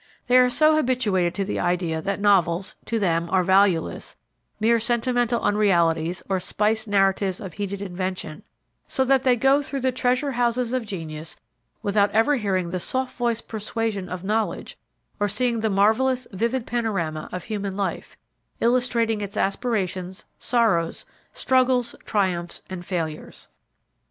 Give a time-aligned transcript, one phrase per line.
[0.25, 4.15] They are so habituated to the idea that novels, to them, are valueless
[4.59, 8.41] mere sentimental unrealities or spiced narratives of heated invention
[8.87, 11.37] so that they go through the treasure houses of genius
[11.83, 14.75] without ever hearing the soft voiced persuasion of knowledge
[15.19, 18.17] or seeing the marvelous, vivid panorama of human life,
[18.59, 23.49] illustrating its aspirations, sorrows, struggles, triumphs and failures.